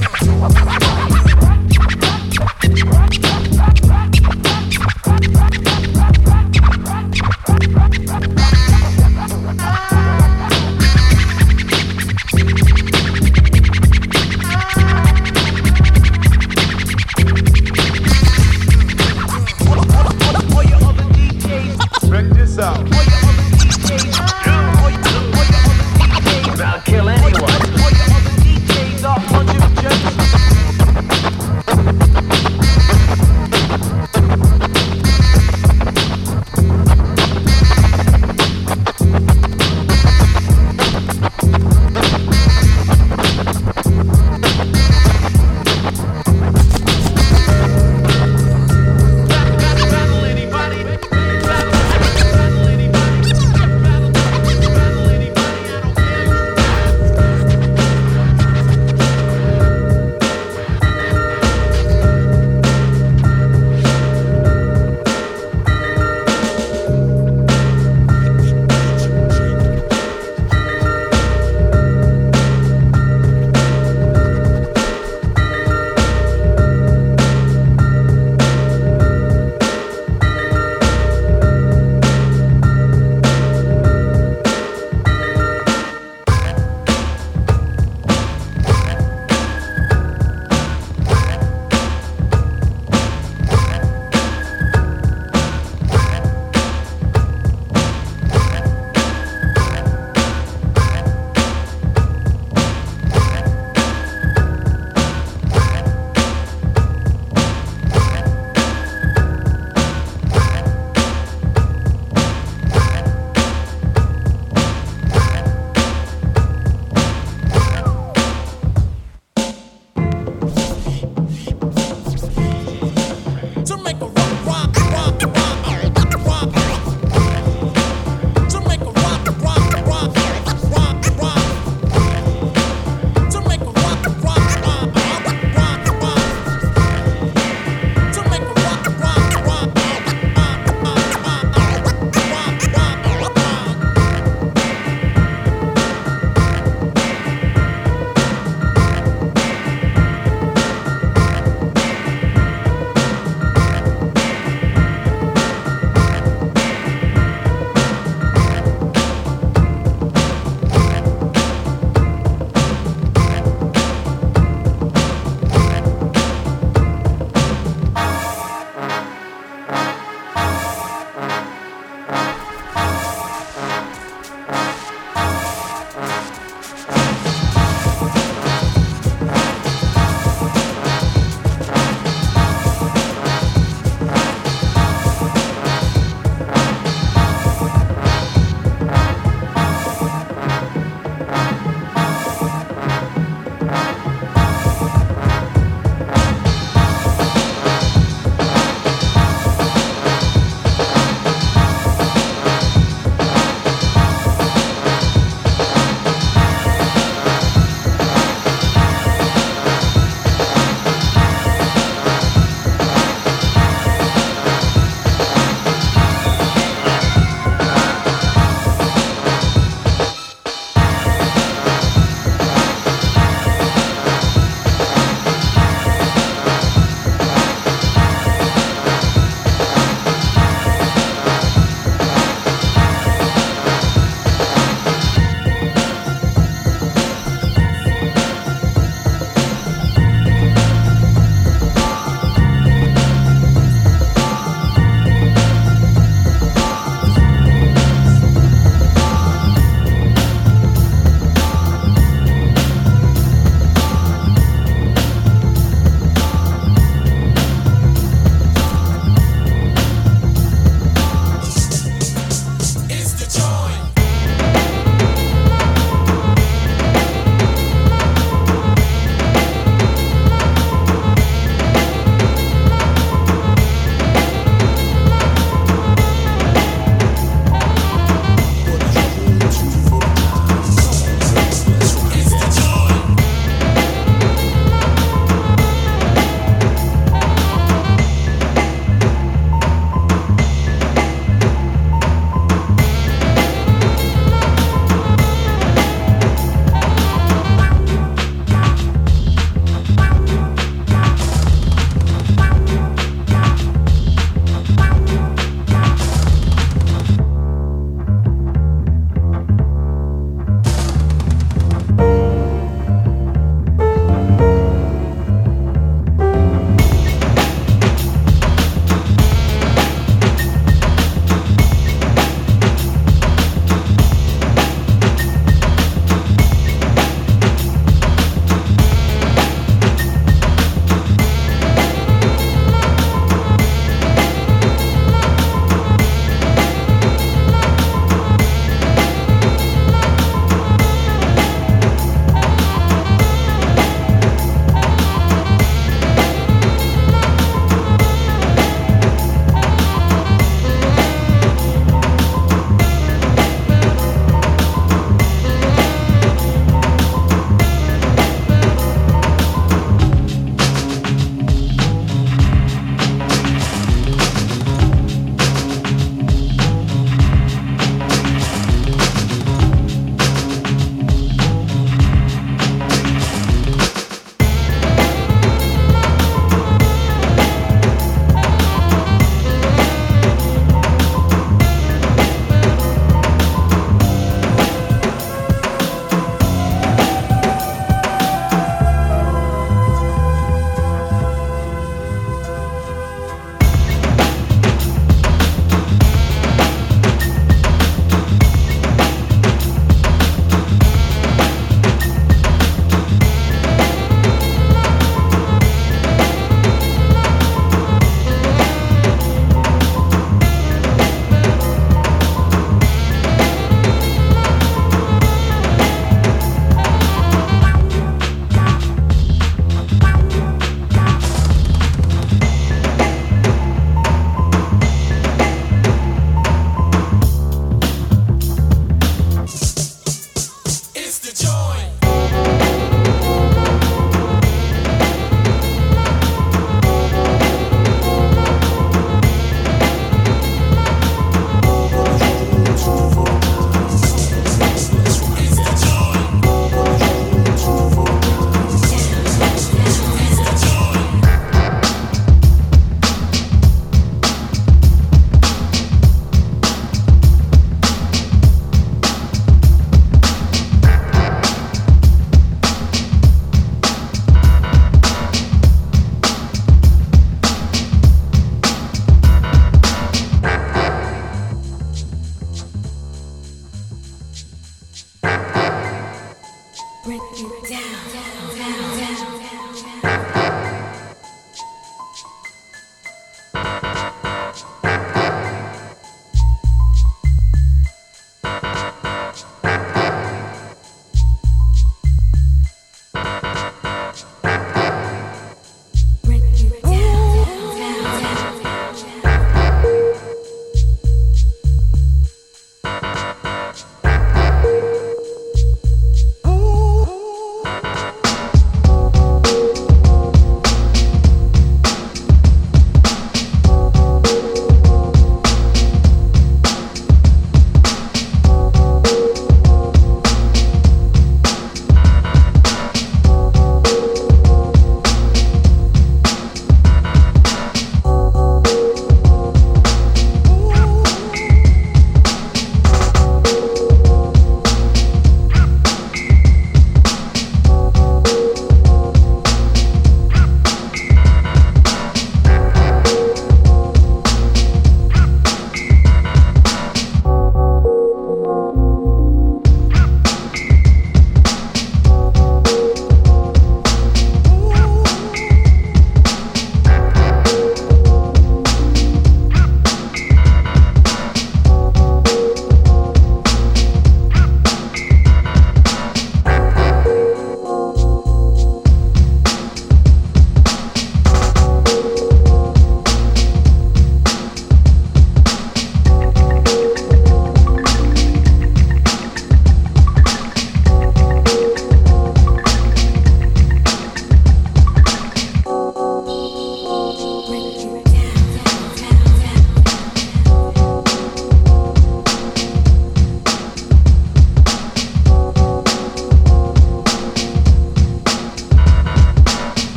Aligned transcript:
Out. 0.00 0.87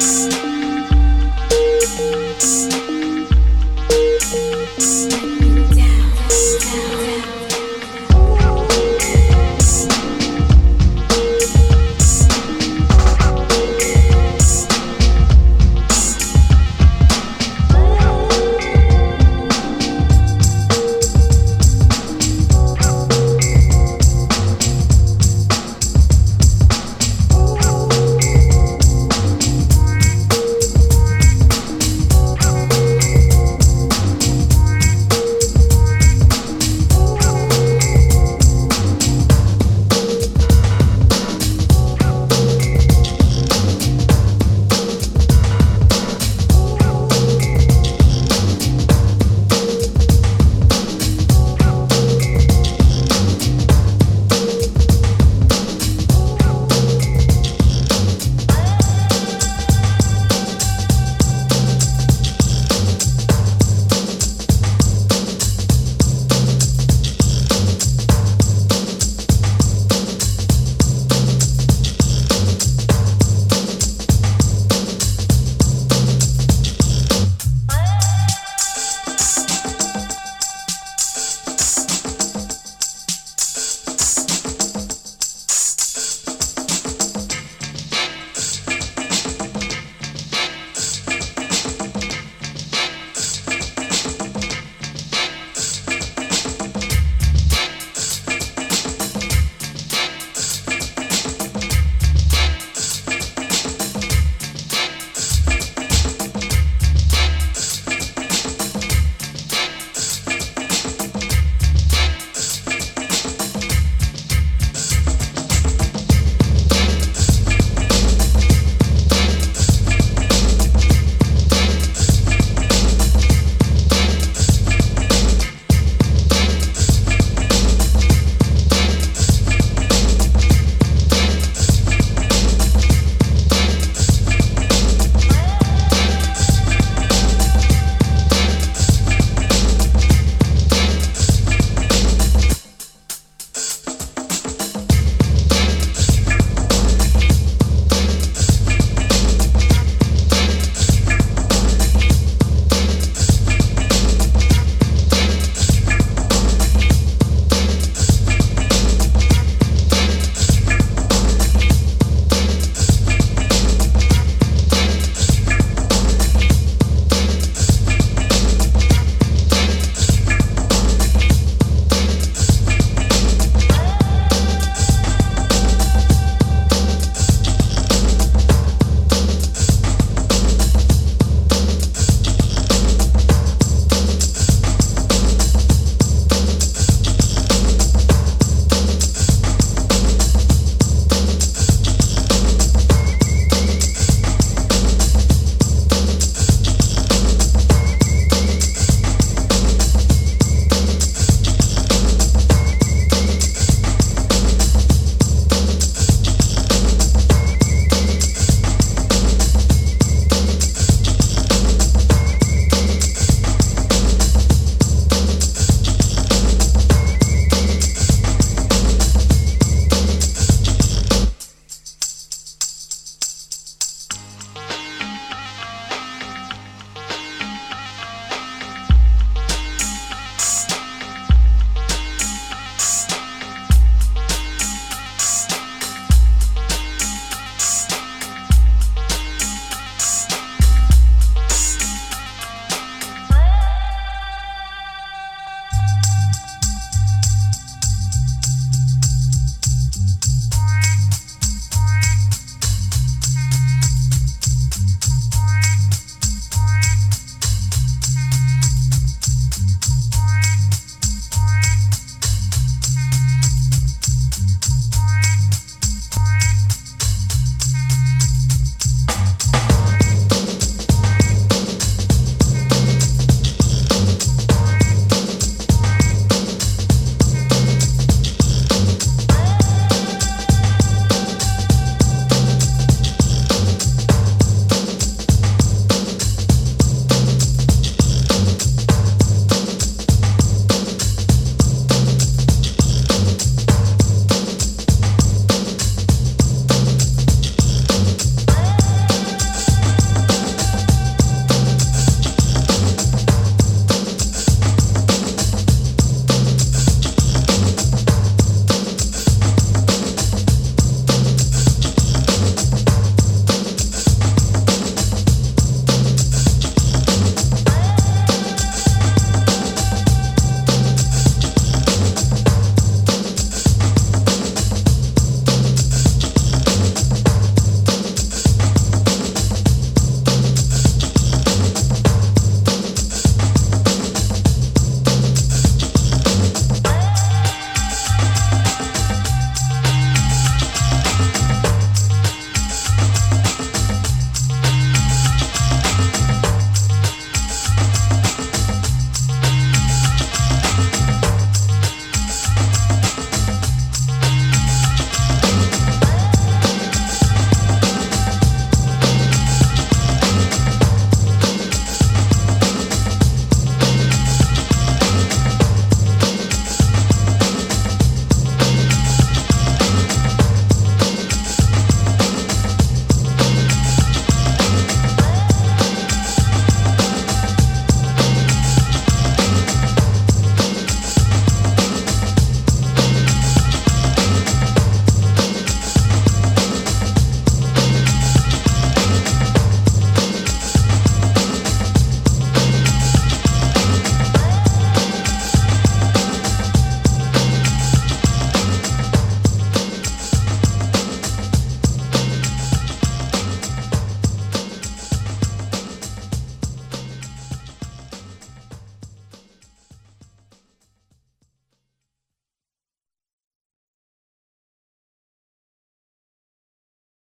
Mix. 0.00 0.49